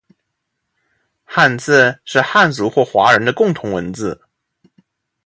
[1.25, 4.19] 汉字是汉族或华人的共同文字